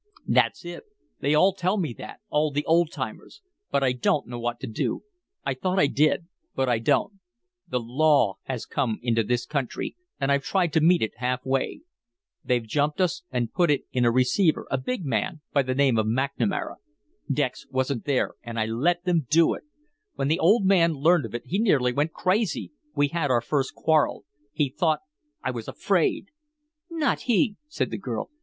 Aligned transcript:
"That's 0.25 0.65
it! 0.65 0.85
They 1.19 1.35
all 1.35 1.53
tell 1.53 1.77
me 1.77 1.93
that 1.99 2.21
all 2.29 2.49
the 2.49 2.65
old 2.65 2.91
timers; 2.91 3.43
but 3.69 3.83
I 3.83 3.91
don't 3.91 4.25
know 4.25 4.39
what 4.39 4.59
to 4.61 4.65
do. 4.67 5.03
I 5.45 5.53
thought 5.53 5.77
I 5.77 5.85
did 5.85 6.25
but 6.55 6.67
I 6.67 6.79
don't. 6.79 7.19
The 7.67 7.79
law 7.79 8.39
has 8.45 8.65
come 8.65 8.97
into 9.03 9.23
this 9.23 9.45
country 9.45 9.95
and 10.19 10.31
I've 10.31 10.41
tried 10.41 10.73
to 10.73 10.81
meet 10.81 11.03
it 11.03 11.17
half 11.17 11.45
way. 11.45 11.81
They 12.43 12.59
jumped 12.61 12.99
us 12.99 13.21
and 13.29 13.53
put 13.53 13.69
in 13.91 14.03
a 14.03 14.09
receiver 14.09 14.65
a 14.71 14.79
big 14.79 15.05
man 15.05 15.41
by 15.53 15.61
the 15.61 15.75
name 15.75 15.99
of 15.99 16.07
McNamara. 16.07 16.77
Dex 17.31 17.67
wasn't 17.69 18.05
there 18.05 18.33
and 18.41 18.59
I 18.59 18.65
let 18.65 19.03
them 19.03 19.27
do 19.29 19.53
it. 19.53 19.65
When 20.15 20.29
the 20.29 20.39
old 20.39 20.65
man 20.65 20.93
learned 20.95 21.27
of 21.27 21.35
it 21.35 21.43
he 21.45 21.59
nearly 21.59 21.93
went 21.93 22.11
crazy. 22.11 22.71
We 22.95 23.09
had 23.09 23.29
our 23.29 23.39
first 23.39 23.75
quarrel. 23.75 24.25
He 24.51 24.67
thought 24.67 25.01
I 25.43 25.51
was 25.51 25.67
afraid" 25.67 26.29
"Not 26.89 27.19
he," 27.29 27.57
said 27.67 27.91
the 27.91 27.99
girl. 27.99 28.31